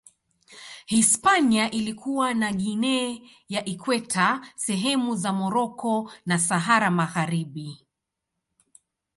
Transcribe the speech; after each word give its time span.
Hispania 0.87 1.71
ilikuwa 1.71 2.33
na 2.33 2.53
Guinea 2.53 3.17
ya 3.49 3.65
Ikweta, 3.65 4.47
sehemu 4.55 5.15
za 5.15 5.33
Moroko 5.33 6.11
na 6.25 6.39
Sahara 6.39 6.91
Magharibi. 6.91 7.85